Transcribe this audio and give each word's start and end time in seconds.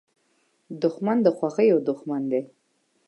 دښمن 0.81 1.17
د 1.25 1.27
خوښیو 1.37 1.77
دوښمن 1.87 2.21
دی 2.31 2.41